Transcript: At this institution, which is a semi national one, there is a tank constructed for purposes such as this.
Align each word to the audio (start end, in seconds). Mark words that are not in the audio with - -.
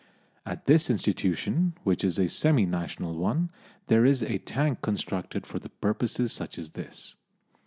At 0.47 0.65
this 0.65 0.89
institution, 0.89 1.73
which 1.83 2.03
is 2.03 2.17
a 2.17 2.27
semi 2.27 2.65
national 2.65 3.15
one, 3.17 3.51
there 3.85 4.03
is 4.03 4.23
a 4.23 4.39
tank 4.39 4.81
constructed 4.81 5.45
for 5.45 5.59
purposes 5.59 6.31
such 6.33 6.57
as 6.57 6.71
this. 6.71 7.15